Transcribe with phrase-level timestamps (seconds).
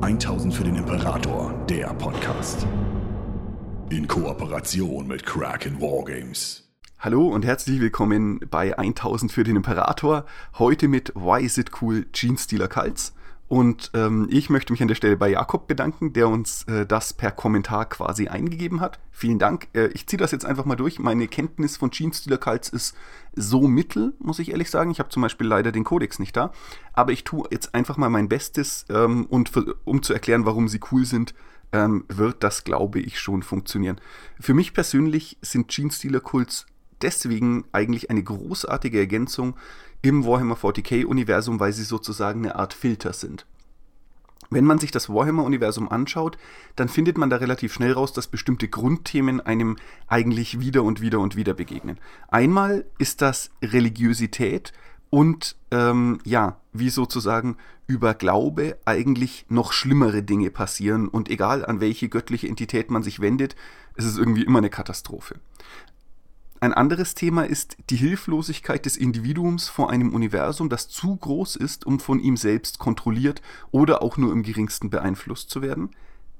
[0.00, 2.68] 1000 für den Imperator, der Podcast.
[3.90, 6.70] In Kooperation mit Kraken Wargames.
[7.00, 10.24] Hallo und herzlich willkommen bei 1000 für den Imperator.
[10.56, 13.12] Heute mit Why Is It Cool Gene Stealer Cults.
[13.48, 17.14] Und ähm, ich möchte mich an der Stelle bei Jakob bedanken, der uns äh, das
[17.14, 18.98] per Kommentar quasi eingegeben hat.
[19.10, 19.68] Vielen Dank.
[19.72, 20.98] Äh, ich ziehe das jetzt einfach mal durch.
[20.98, 22.94] Meine Kenntnis von Gene Stealer Cults ist
[23.34, 24.90] so mittel, muss ich ehrlich sagen.
[24.90, 26.52] Ich habe zum Beispiel leider den Kodex nicht da.
[26.92, 30.68] Aber ich tue jetzt einfach mal mein Bestes, ähm, und für, um zu erklären, warum
[30.68, 31.34] sie cool sind,
[31.72, 33.98] ähm, wird das, glaube ich, schon funktionieren.
[34.38, 36.66] Für mich persönlich sind Gene Stealer Cults
[37.02, 39.56] deswegen eigentlich eine großartige Ergänzung
[40.02, 43.46] im Warhammer 40k-Universum, weil sie sozusagen eine Art Filter sind.
[44.50, 46.38] Wenn man sich das Warhammer-Universum anschaut,
[46.74, 49.76] dann findet man da relativ schnell raus, dass bestimmte Grundthemen einem
[50.06, 51.98] eigentlich wieder und wieder und wieder begegnen.
[52.28, 54.72] Einmal ist das Religiosität
[55.10, 61.80] und ähm, ja, wie sozusagen über Glaube eigentlich noch schlimmere Dinge passieren und egal an
[61.80, 63.54] welche göttliche Entität man sich wendet,
[63.96, 65.36] es ist irgendwie immer eine Katastrophe.
[66.60, 71.86] Ein anderes Thema ist die Hilflosigkeit des Individuums vor einem Universum, das zu groß ist,
[71.86, 75.90] um von ihm selbst kontrolliert oder auch nur im geringsten beeinflusst zu werden.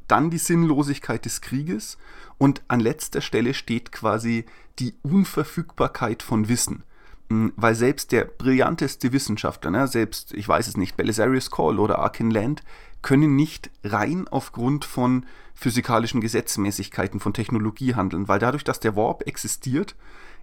[0.09, 1.99] Dann die Sinnlosigkeit des Krieges
[2.37, 4.45] und an letzter Stelle steht quasi
[4.81, 6.83] die Unverfügbarkeit von Wissen.
[7.31, 11.99] Hm, weil selbst der brillanteste Wissenschaftler, ne, selbst, ich weiß es nicht, Belisarius Call oder
[11.99, 12.63] Arkin Land,
[13.03, 19.27] können nicht rein aufgrund von physikalischen Gesetzmäßigkeiten von Technologie handeln, weil dadurch, dass der Warp
[19.27, 19.97] existiert,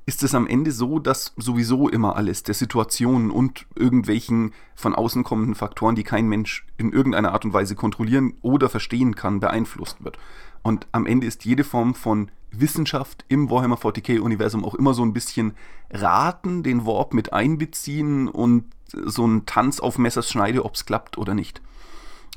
[0.06, 5.24] ist es am Ende so, dass sowieso immer alles der Situation und irgendwelchen von außen
[5.24, 10.04] kommenden Faktoren, die kein Mensch in irgendeiner Art und Weise kontrollieren oder verstehen kann, beeinflusst
[10.04, 10.20] wird.
[10.62, 15.14] Und am Ende ist jede Form von Wissenschaft im Warhammer 40k-Universum auch immer so ein
[15.14, 15.56] bisschen
[15.90, 21.18] raten, den Warp mit einbeziehen und so ein Tanz auf Messers Schneide, ob es klappt
[21.18, 21.62] oder nicht.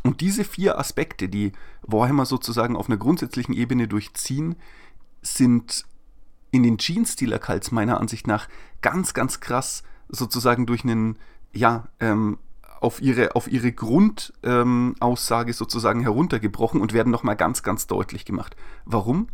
[0.08, 4.56] Und diese vier Aspekte, die Warhammer sozusagen auf einer grundsätzlichen Ebene durchziehen,
[5.20, 5.84] sind
[6.50, 8.48] in den Gene-Stealer-Cults meiner Ansicht nach
[8.80, 11.18] ganz, ganz krass sozusagen durch einen,
[11.52, 12.38] ja, ähm,
[12.80, 18.56] auf ihre, auf ihre Grundaussage ähm, sozusagen heruntergebrochen und werden nochmal ganz, ganz deutlich gemacht.
[18.86, 19.28] Warum?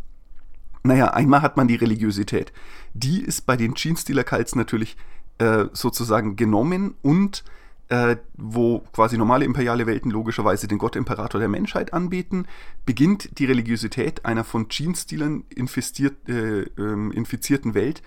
[0.83, 2.53] Naja, einmal hat man die Religiosität.
[2.95, 4.97] Die ist bei den Gene-Stealer-Cults natürlich
[5.39, 7.45] äh, sozusagen genommen und
[7.95, 12.49] äh, wo quasi normale imperiale Welten logischerweise den Gott-Imperator der Menschheit anbeten,
[12.85, 18.03] beginnt die Religiosität einer von Gene-Stealern äh, äh, infizierten Welt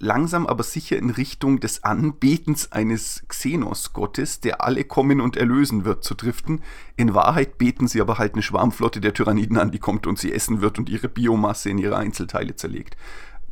[0.00, 6.02] langsam aber sicher in Richtung des Anbetens eines Xenos-Gottes, der alle kommen und erlösen wird,
[6.02, 6.62] zu driften.
[6.96, 10.32] In Wahrheit beten sie aber halt eine Schwarmflotte der Tyranniden an, die kommt und sie
[10.32, 12.96] essen wird und ihre Biomasse in ihre Einzelteile zerlegt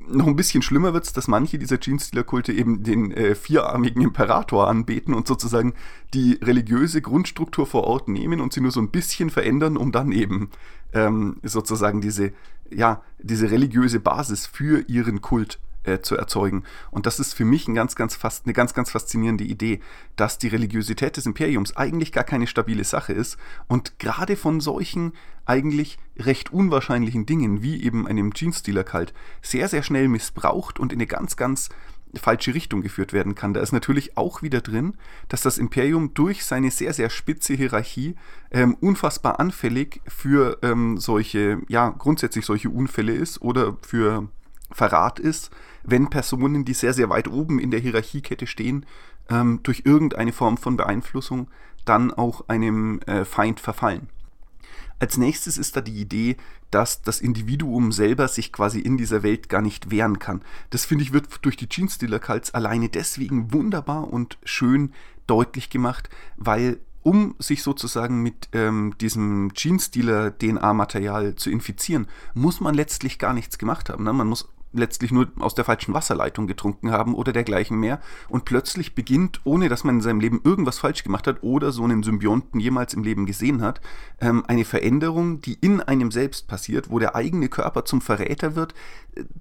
[0.09, 4.69] noch ein bisschen schlimmer wird es, dass manche dieser Genestealer-Kulte eben den äh, vierarmigen Imperator
[4.69, 5.75] anbeten und sozusagen
[6.15, 10.13] die religiöse Grundstruktur vor Ort nehmen und sie nur so ein bisschen verändern, um dann
[10.13, 10.51] eben
[10.93, 12.33] ähm, sozusagen diese,
[12.71, 16.65] ja, diese religiöse Basis für ihren Kult äh, zu erzeugen.
[16.91, 19.81] Und das ist für mich ein ganz, ganz fast, eine ganz, ganz faszinierende Idee,
[20.17, 23.37] dass die Religiosität des Imperiums eigentlich gar keine stabile Sache ist
[23.69, 25.13] und gerade von solchen
[25.45, 31.07] eigentlich recht unwahrscheinlichen Dingen wie eben einem Jeans-Stealer-Kalt sehr, sehr schnell missbraucht und in eine
[31.07, 31.69] ganz, ganz
[32.15, 33.55] falsche Richtung geführt werden kann.
[33.55, 34.95] Da ist natürlich auch wieder drin,
[35.29, 38.17] dass das Imperium durch seine sehr, sehr spitze Hierarchie
[38.51, 44.29] ähm, unfassbar anfällig für ähm, solche, ja, grundsätzlich solche Unfälle ist oder für
[44.73, 45.51] Verrat ist,
[45.83, 48.87] wenn Personen, die sehr, sehr weit oben in der Hierarchiekette stehen,
[49.29, 51.49] ähm, durch irgendeine Form von Beeinflussung
[51.85, 54.09] dann auch einem äh, Feind verfallen.
[54.99, 56.37] Als nächstes ist da die Idee,
[56.71, 60.43] dass das Individuum selber sich quasi in dieser Welt gar nicht wehren kann.
[60.71, 64.93] Das finde ich wird durch die Jeans-Stealer-Cults alleine deswegen wunderbar und schön
[65.27, 73.19] deutlich gemacht, weil um sich sozusagen mit ähm, diesem Jeans-Stealer-DNA-Material zu infizieren, muss man letztlich
[73.19, 74.05] gar nichts gemacht haben.
[74.05, 74.13] Ne?
[74.13, 78.95] Man muss letztlich nur aus der falschen Wasserleitung getrunken haben oder dergleichen mehr und plötzlich
[78.95, 82.61] beginnt, ohne dass man in seinem Leben irgendwas falsch gemacht hat oder so einen Symbionten
[82.61, 83.81] jemals im Leben gesehen hat,
[84.21, 88.75] ähm, eine Veränderung, die in einem selbst passiert, wo der eigene Körper zum Verräter wird,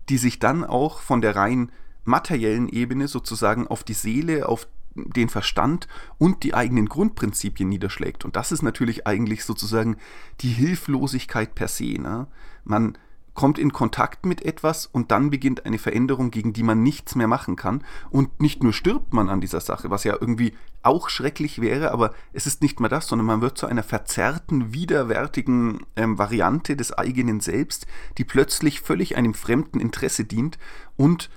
[0.09, 1.71] die sich dann auch von der rein
[2.03, 8.25] materiellen Ebene sozusagen auf die Seele, auf den Verstand und die eigenen Grundprinzipien niederschlägt.
[8.25, 9.97] Und das ist natürlich eigentlich sozusagen
[10.41, 11.99] die Hilflosigkeit per se.
[11.99, 12.27] Ne?
[12.65, 12.97] Man
[13.33, 17.27] kommt in Kontakt mit etwas und dann beginnt eine Veränderung, gegen die man nichts mehr
[17.27, 17.83] machen kann.
[18.09, 22.13] Und nicht nur stirbt man an dieser Sache, was ja irgendwie auch schrecklich wäre, aber
[22.33, 26.91] es ist nicht mehr das, sondern man wird zu einer verzerrten, widerwärtigen ähm, Variante des
[26.91, 27.85] eigenen Selbst,
[28.17, 30.57] die plötzlich völlig einem fremden Interesse dient
[30.97, 31.29] und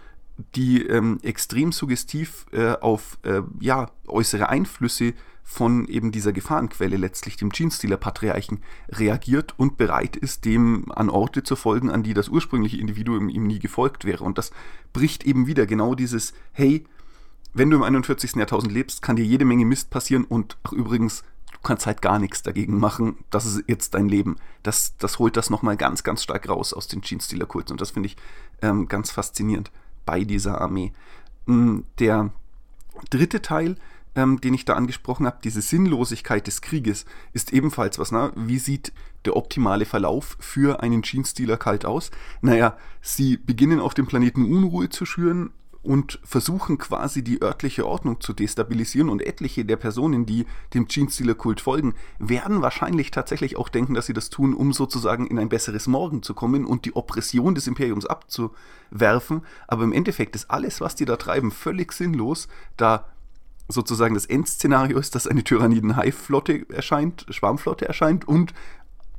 [0.57, 5.15] die ähm, extrem suggestiv äh, auf äh, ja, äußere Einflüsse
[5.47, 11.55] von eben dieser Gefahrenquelle, letztlich dem Genestealer-Patriarchen, reagiert und bereit ist, dem an Orte zu
[11.55, 14.25] folgen, an die das ursprüngliche Individuum ihm nie gefolgt wäre.
[14.25, 14.51] Und das
[14.95, 16.85] bricht eben wieder genau dieses, hey,
[17.53, 18.35] wenn du im 41.
[18.35, 22.19] Jahrtausend lebst, kann dir jede Menge Mist passieren und ach, übrigens, du kannst halt gar
[22.19, 23.19] nichts dagegen machen.
[23.31, 24.37] Das ist jetzt dein Leben.
[24.63, 27.73] Das, das holt das nochmal ganz, ganz stark raus aus den Genestealer-Kulten.
[27.73, 28.17] Und das finde ich
[28.63, 29.71] ähm, ganz faszinierend
[30.07, 30.93] bei dieser Armee.
[31.47, 32.31] Mm, der
[33.11, 33.77] dritte Teil,
[34.17, 38.13] ähm, den ich da angesprochen habe, diese Sinnlosigkeit des Krieges, ist ebenfalls was.
[38.13, 38.33] Ne?
[38.37, 38.93] Wie sieht
[39.25, 42.11] der optimale Verlauf für einen Genestealer kalt aus?
[42.41, 45.51] Naja, sie beginnen auf dem Planeten Unruhe zu schüren,
[45.85, 51.61] und versuchen quasi die örtliche Ordnung zu destabilisieren und etliche der Personen, die dem Genestealer-Kult
[51.61, 55.87] folgen, werden wahrscheinlich tatsächlich auch denken, dass sie das tun, um sozusagen in ein besseres
[55.87, 59.43] Morgen zu kommen und die Oppression des Imperiums abzuwerfen.
[59.69, 63.07] Aber im Endeffekt ist alles, was die da treiben, völlig sinnlos, da
[63.69, 68.53] sozusagen das Endszenario ist, dass eine Tyranniden-Hive-Flotte erscheint, Schwarmflotte erscheint und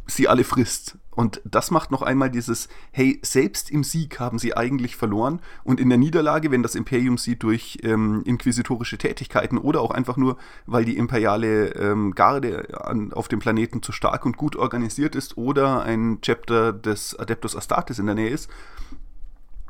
[0.07, 0.97] sie alle frisst.
[1.11, 5.79] Und das macht noch einmal dieses, hey, selbst im Sieg haben sie eigentlich verloren und
[5.79, 10.37] in der Niederlage, wenn das Imperium sie durch ähm, inquisitorische Tätigkeiten oder auch einfach nur,
[10.65, 15.37] weil die imperiale ähm, Garde an, auf dem Planeten zu stark und gut organisiert ist
[15.37, 18.49] oder ein Chapter des Adeptus Astartes in der Nähe ist,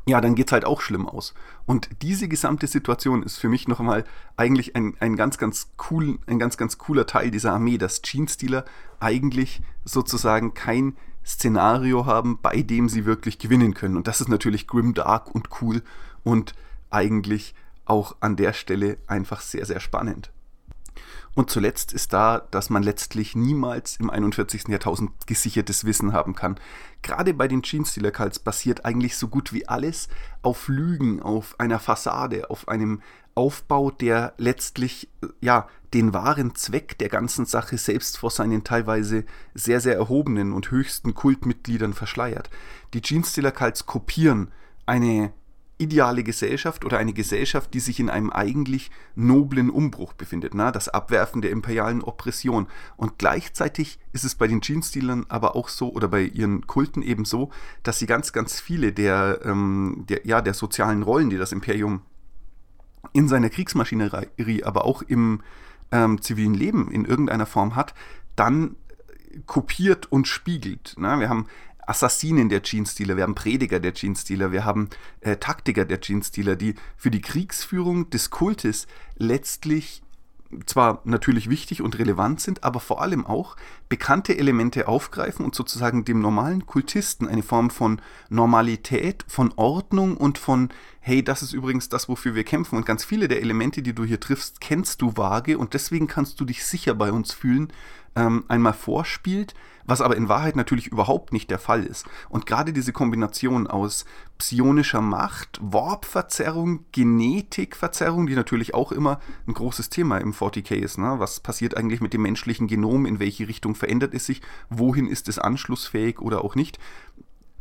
[0.08, 1.34] ja, dann geht's halt auch schlimm aus.
[1.66, 4.04] Und diese gesamte Situation ist für mich nochmal
[4.36, 8.64] eigentlich ein, ein ganz, ganz cool, ein ganz, ganz cooler Teil dieser Armee, dass Gene-Stealer
[9.00, 13.96] eigentlich sozusagen kein Szenario haben, bei dem sie wirklich gewinnen können.
[13.96, 15.82] Und das ist natürlich grim dark und cool
[16.22, 16.54] und
[16.88, 17.54] eigentlich
[17.84, 20.30] auch an der Stelle einfach sehr, sehr spannend.
[21.34, 24.68] Und zuletzt ist da, dass man letztlich niemals im 41.
[24.68, 26.58] Jahrtausend gesichertes Wissen haben kann.
[27.02, 30.08] Gerade bei den Genestealer-Cults basiert eigentlich so gut wie alles
[30.42, 33.02] auf Lügen, auf einer Fassade, auf einem
[33.34, 35.10] Aufbau, der letztlich
[35.42, 40.70] ja den wahren Zweck der ganzen Sache selbst vor seinen teilweise sehr, sehr erhobenen und
[40.70, 42.50] höchsten Kultmitgliedern verschleiert.
[42.94, 44.52] Die Genestealer-Cults kopieren
[44.86, 45.32] eine
[45.78, 50.88] ideale Gesellschaft oder eine Gesellschaft, die sich in einem eigentlich noblen Umbruch befindet, na, das
[50.88, 52.66] Abwerfen der imperialen Oppression.
[52.96, 57.24] Und gleichzeitig ist es bei den Genestealern aber auch so oder bei ihren Kulten eben
[57.24, 57.50] so,
[57.82, 62.02] dass sie ganz, ganz viele der, ähm, der, ja, der sozialen Rollen, die das Imperium
[63.12, 65.42] in seiner Kriegsmaschinerie, aber auch im
[65.92, 67.94] ähm, zivilen Leben in irgendeiner Form hat,
[68.34, 68.76] dann
[69.44, 70.94] kopiert und spiegelt.
[70.98, 71.46] Na, wir haben
[71.86, 74.90] Assassinen der Genestealer, wir haben Prediger der Genestealer, wir haben
[75.20, 78.86] äh, Taktiker der Genestealer, die für die Kriegsführung des Kultes
[79.16, 80.02] letztlich
[80.64, 83.56] zwar natürlich wichtig und relevant sind, aber vor allem auch
[83.88, 90.38] bekannte Elemente aufgreifen und sozusagen dem normalen Kultisten eine Form von Normalität, von Ordnung und
[90.38, 92.76] von, hey, das ist übrigens das, wofür wir kämpfen.
[92.76, 96.40] Und ganz viele der Elemente, die du hier triffst, kennst du vage und deswegen kannst
[96.40, 97.72] du dich sicher bei uns fühlen,
[98.16, 99.54] ähm, einmal vorspielt,
[99.84, 102.06] was aber in Wahrheit natürlich überhaupt nicht der Fall ist.
[102.28, 104.04] Und gerade diese Kombination aus
[104.38, 110.98] psionischer Macht, Warpverzerrung, Genetikverzerrung, die natürlich auch immer ein großes Thema im 40k ist.
[110.98, 111.16] Ne?
[111.18, 113.06] Was passiert eigentlich mit dem menschlichen Genom?
[113.06, 114.42] In welche Richtung verändert es sich?
[114.70, 116.78] Wohin ist es anschlussfähig oder auch nicht?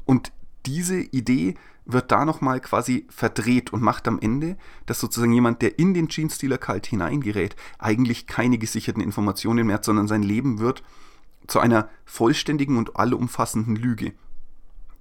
[0.05, 0.31] Und
[0.65, 5.77] diese Idee wird da nochmal quasi verdreht und macht am Ende, dass sozusagen jemand, der
[5.77, 10.83] in den Gene-Stealer-Kalt hineingerät, eigentlich keine gesicherten Informationen mehr hat, sondern sein Leben wird
[11.47, 14.13] zu einer vollständigen und allumfassenden Lüge.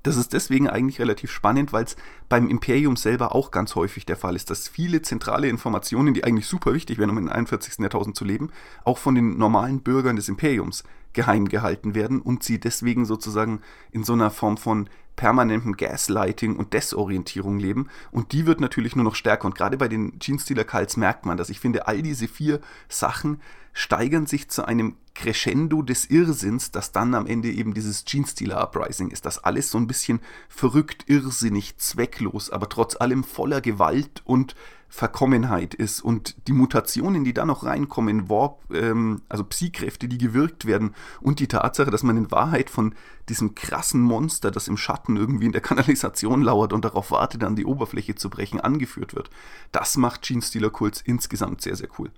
[0.03, 1.97] Das ist deswegen eigentlich relativ spannend, weil es
[2.29, 6.47] beim Imperium selber auch ganz häufig der Fall ist, dass viele zentrale Informationen, die eigentlich
[6.47, 7.79] super wichtig wären, um in 41.
[7.79, 8.51] Jahrtausend zu leben,
[8.85, 10.85] auch von den normalen Bürgern des Imperiums
[11.15, 13.63] geheim gehalten werden und sie deswegen sozusagen
[13.93, 17.89] in so einer Form von permanentem Gaslighting und Desorientierung leben.
[18.11, 19.47] Und die wird natürlich nur noch stärker.
[19.47, 21.51] Und gerade bei den Genestealer-Cults merkt man das.
[21.51, 23.41] Ich finde, all diese vier Sachen
[23.73, 29.27] steigern sich zu einem Crescendo des Irrsinns, das dann am Ende eben dieses Genestealer-Uprising ist.
[29.27, 34.55] Das alles so ein bisschen verrückt, irrsinnig, zwecklos, aber trotz allem voller Gewalt und
[34.95, 40.67] Verkommenheit ist und die Mutationen, die da noch reinkommen, Warp, ähm, also Psykräfte, die gewirkt
[40.67, 42.95] werden und die Tatsache, dass man in Wahrheit von
[43.29, 47.57] diesem krassen Monster, das im Schatten irgendwie in der Kanalisation lauert und darauf wartet, an
[47.57, 49.31] die Oberfläche zu brechen, angeführt wird.
[49.73, 52.13] Das macht Gene Stealer Kults insgesamt sehr, sehr cool.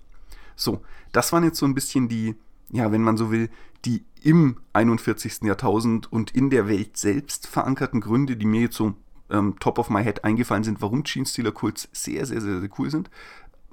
[0.54, 2.35] So, das waren jetzt so ein bisschen die,
[2.68, 3.49] ja, wenn man so will,
[3.87, 5.45] die im 41.
[5.45, 8.97] Jahrtausend und in der Welt selbst verankerten Gründe, die mir jetzt so
[9.30, 12.90] ähm, top of my head eingefallen sind, warum Gene Kults sehr, sehr, sehr, sehr cool
[12.90, 13.11] sind.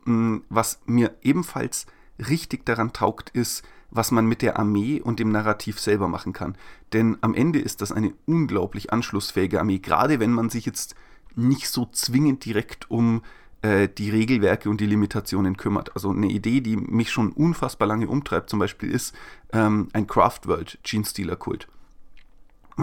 [0.08, 1.86] Ähm, was mir ebenfalls
[2.20, 6.56] richtig daran taugt, ist, was man mit der Armee und dem Narrativ selber machen kann.
[6.94, 10.96] Denn am Ende ist das eine unglaublich anschlussfähige Armee, gerade wenn man sich jetzt
[11.36, 13.22] nicht so zwingend direkt um
[13.62, 15.96] äh, die Regelwerke und die Limitationen kümmert.
[15.96, 19.16] Also eine Idee, die mich schon unfassbar lange umtreibt, zum Beispiel ist
[19.52, 21.68] ähm, ein Craftworld Gene-Stealer-Kult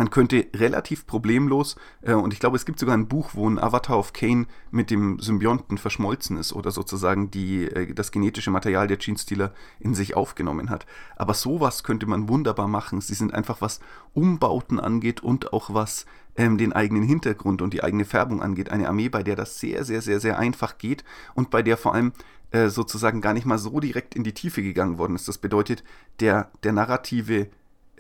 [0.00, 3.58] man könnte relativ problemlos, äh, und ich glaube, es gibt sogar ein Buch, wo ein
[3.58, 8.86] Avatar of Kane mit dem Symbionten verschmolzen ist oder sozusagen die, äh, das genetische Material
[8.86, 10.86] der Genestealer in sich aufgenommen hat.
[11.16, 13.02] Aber sowas könnte man wunderbar machen.
[13.02, 13.80] Sie sind einfach, was
[14.14, 18.88] Umbauten angeht und auch was ähm, den eigenen Hintergrund und die eigene Färbung angeht, eine
[18.88, 21.04] Armee, bei der das sehr, sehr, sehr, sehr einfach geht
[21.34, 22.14] und bei der vor allem
[22.52, 25.28] äh, sozusagen gar nicht mal so direkt in die Tiefe gegangen worden ist.
[25.28, 25.84] Das bedeutet,
[26.20, 27.48] der, der narrative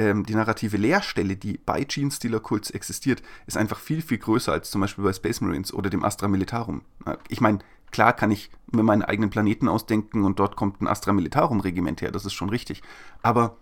[0.00, 4.50] ähm, die narrative Leerstelle, die bei Gene Stealer Kults existiert, ist einfach viel, viel größer
[4.50, 6.80] als zum Beispiel bei Space Marines oder dem Astra Militarum.
[7.28, 7.58] Ich meine,
[7.90, 12.00] klar kann ich mir meinen eigenen Planeten ausdenken und dort kommt ein Astra Militarum Regiment
[12.00, 12.82] her, das ist schon richtig.
[13.20, 13.58] Aber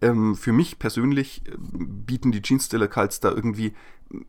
[0.00, 3.74] ähm, für mich persönlich äh, bieten die Stealer Cults da irgendwie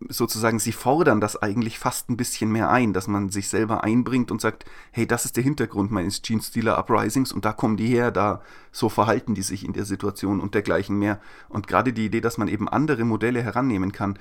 [0.09, 4.29] sozusagen, sie fordern das eigentlich fast ein bisschen mehr ein, dass man sich selber einbringt
[4.29, 7.87] und sagt, hey, das ist der Hintergrund meines Gene Stealer Uprisings und da kommen die
[7.87, 11.21] her, da so verhalten die sich in der Situation und dergleichen mehr.
[11.47, 14.19] Und gerade die Idee, dass man eben andere Modelle herannehmen kann,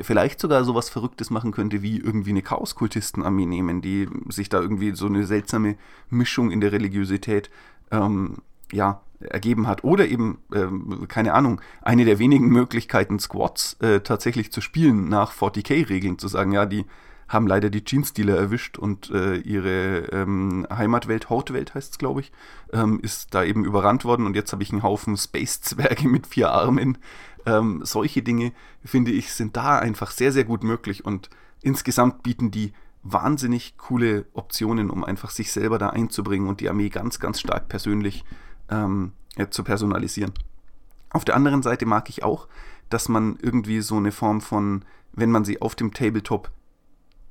[0.00, 4.94] vielleicht sogar sowas Verrücktes machen könnte, wie irgendwie eine Chaoskultistenarmee nehmen, die sich da irgendwie
[4.94, 5.76] so eine seltsame
[6.08, 7.50] Mischung in der Religiosität
[7.90, 8.36] ähm,
[8.72, 9.84] ja, ergeben hat.
[9.84, 15.32] Oder eben, ähm, keine Ahnung, eine der wenigen Möglichkeiten, Squads äh, tatsächlich zu spielen nach
[15.32, 16.86] 40k-Regeln, zu sagen, ja, die
[17.28, 22.32] haben leider die Jeans-Dealer erwischt und äh, ihre ähm, Heimatwelt, Hautwelt heißt es, glaube ich,
[22.72, 26.50] ähm, ist da eben überrannt worden und jetzt habe ich einen Haufen Space-Zwerge mit vier
[26.50, 26.98] Armen.
[27.46, 28.52] Ähm, solche Dinge,
[28.84, 31.30] finde ich, sind da einfach sehr, sehr gut möglich und
[31.62, 32.72] insgesamt bieten die
[33.02, 37.68] wahnsinnig coole Optionen, um einfach sich selber da einzubringen und die Armee ganz, ganz stark
[37.68, 38.24] persönlich
[38.70, 39.12] ähm,
[39.50, 40.32] zu personalisieren.
[41.10, 42.48] Auf der anderen Seite mag ich auch,
[42.88, 46.50] dass man irgendwie so eine Form von, wenn man sie auf dem Tabletop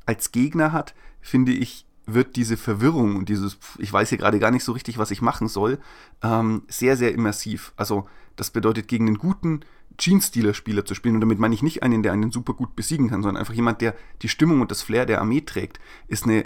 [0.06, 4.52] als Gegner hat, finde ich, wird diese Verwirrung und dieses, ich weiß hier gerade gar
[4.52, 5.80] nicht so richtig, was ich machen soll,
[6.24, 7.74] ähm, sehr, sehr immersiv.
[7.76, 9.62] Also das bedeutet, gegen einen guten
[9.98, 13.22] Gene-Stealer-Spieler zu spielen, und damit meine ich nicht einen, der einen super gut besiegen kann,
[13.22, 16.46] sondern einfach jemand, der die Stimmung und das Flair der Armee trägt, ist eine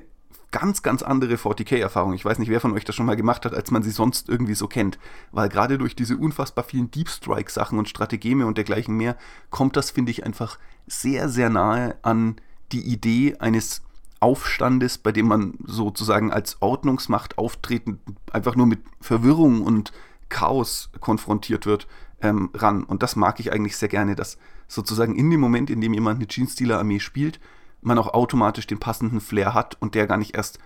[0.53, 2.13] ganz, ganz andere 40k-Erfahrung.
[2.13, 4.29] Ich weiß nicht, wer von euch das schon mal gemacht hat, als man sie sonst
[4.29, 4.97] irgendwie so kennt.
[5.33, 9.17] Weil gerade durch diese unfassbar vielen Deep Strike-Sachen und Strategeme und dergleichen mehr,
[9.49, 12.37] kommt das, finde ich, einfach sehr, sehr nahe an
[12.71, 13.81] die Idee eines
[14.19, 17.99] Aufstandes, bei dem man sozusagen als Ordnungsmacht auftreten,
[18.31, 19.91] einfach nur mit Verwirrung und
[20.29, 21.87] Chaos konfrontiert wird,
[22.21, 22.83] ähm, ran.
[22.83, 26.19] Und das mag ich eigentlich sehr gerne, dass sozusagen in dem Moment, in dem jemand
[26.19, 27.39] eine Jeans-Stealer-Armee spielt,
[27.85, 30.59] man auch automatisch den passenden Flair hat und der gar nicht erst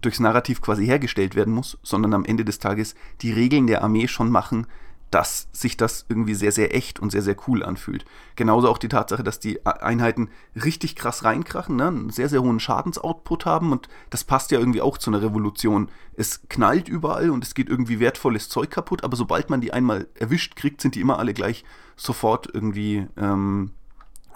[0.00, 4.08] durchs Narrativ quasi hergestellt werden muss, sondern am Ende des Tages die Regeln der Armee
[4.08, 4.66] schon machen,
[5.10, 8.04] dass sich das irgendwie sehr, sehr echt und sehr, sehr cool anfühlt.
[8.36, 11.88] Genauso auch die Tatsache, dass die Einheiten richtig krass reinkrachen, ne?
[11.88, 15.90] einen sehr, sehr hohen Schadensoutput haben und das passt ja irgendwie auch zu einer Revolution.
[16.14, 20.06] Es knallt überall und es geht irgendwie wertvolles Zeug kaputt, aber sobald man die einmal
[20.14, 21.64] erwischt kriegt, sind die immer alle gleich
[21.96, 23.72] sofort irgendwie ähm,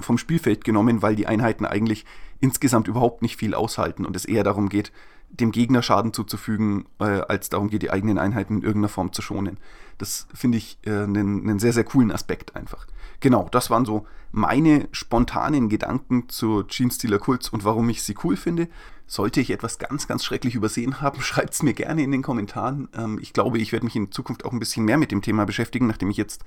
[0.01, 2.05] vom Spielfeld genommen, weil die Einheiten eigentlich
[2.41, 4.93] insgesamt überhaupt nicht viel aushalten und es eher darum geht,
[5.31, 9.23] dem Gegner Schaden zuzufügen, äh, als darum geht, die eigenen Einheiten in irgendeiner Form zu
[9.23, 9.59] schonen.
[9.99, 12.87] Das finde ich äh, einen, einen sehr, sehr coolen Aspekt einfach.
[13.21, 18.15] Genau, das waren so meine spontanen Gedanken zu Gene Stealer Kults und warum ich sie
[18.25, 18.69] cool finde.
[19.07, 22.89] Sollte ich etwas ganz, ganz schrecklich übersehen haben, schreibt es mir gerne in den Kommentaren.
[22.97, 25.47] Ähm, ich glaube, ich werde mich in Zukunft auch ein bisschen mehr mit dem Thema
[25.47, 26.45] beschäftigen, nachdem ich jetzt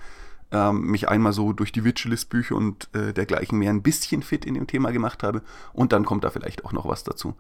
[0.52, 4.54] ähm, mich einmal so durch die Witchlist-Bücher und äh, dergleichen mehr ein bisschen fit in
[4.54, 5.42] dem Thema gemacht habe.
[5.74, 7.36] Und dann kommt da vielleicht auch noch was dazu.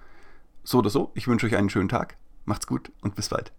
[0.63, 2.17] So oder so, ich wünsche euch einen schönen Tag.
[2.45, 3.51] Macht's gut und bis bald.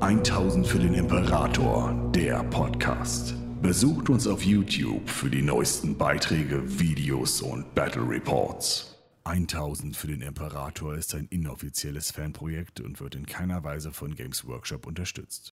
[0.00, 3.34] 1000 für den Imperator, der Podcast.
[3.62, 8.96] Besucht uns auf YouTube für die neuesten Beiträge, Videos und Battle Reports.
[9.24, 14.46] 1000 für den Imperator ist ein inoffizielles Fanprojekt und wird in keiner Weise von Games
[14.46, 15.44] Workshop unterstützt.